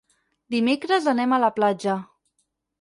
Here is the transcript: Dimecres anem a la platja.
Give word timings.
Dimecres 0.55 1.11
anem 1.13 1.37
a 1.37 1.41
la 1.45 1.53
platja. 1.61 1.97